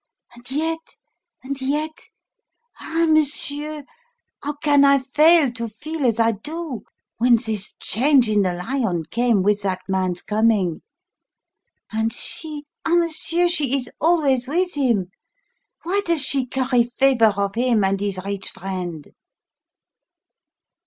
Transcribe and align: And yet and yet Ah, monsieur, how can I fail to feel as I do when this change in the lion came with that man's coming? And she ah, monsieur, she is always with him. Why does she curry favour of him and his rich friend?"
And 0.33 0.49
yet 0.49 0.95
and 1.43 1.61
yet 1.61 2.09
Ah, 2.79 3.05
monsieur, 3.07 3.83
how 4.41 4.53
can 4.53 4.83
I 4.83 4.97
fail 4.97 5.51
to 5.51 5.69
feel 5.69 6.07
as 6.07 6.19
I 6.19 6.31
do 6.31 6.81
when 7.19 7.35
this 7.35 7.75
change 7.79 8.27
in 8.27 8.41
the 8.41 8.55
lion 8.55 9.03
came 9.11 9.43
with 9.43 9.61
that 9.61 9.81
man's 9.87 10.23
coming? 10.23 10.81
And 11.91 12.11
she 12.11 12.65
ah, 12.83 12.95
monsieur, 12.95 13.47
she 13.47 13.77
is 13.77 13.91
always 14.01 14.47
with 14.47 14.73
him. 14.73 15.11
Why 15.83 16.01
does 16.03 16.25
she 16.25 16.47
curry 16.47 16.85
favour 16.97 17.33
of 17.37 17.53
him 17.53 17.83
and 17.83 18.01
his 18.01 18.19
rich 18.25 18.49
friend?" 18.49 19.05